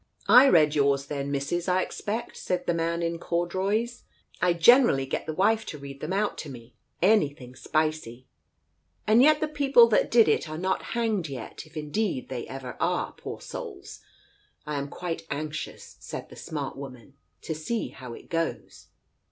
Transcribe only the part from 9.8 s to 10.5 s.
that did it